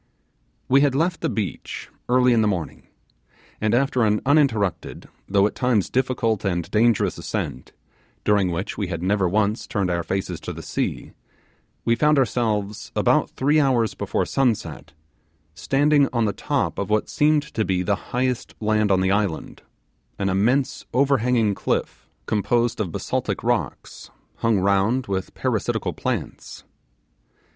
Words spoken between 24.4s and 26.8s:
round with parasitical plants.